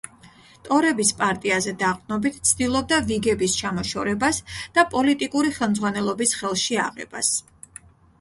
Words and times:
ტორების 0.67 1.09
პარტიაზე 1.17 1.73
დაყრდნობით 1.81 2.39
ცდილობდა 2.51 2.99
ვიგების 3.11 3.57
ჩამოშორებას 3.57 4.39
და 4.79 4.87
პოლიტიკური 4.95 5.53
ხელმძღვანელობის 5.59 6.33
ხელში 6.41 6.81
აღებას. 6.87 7.31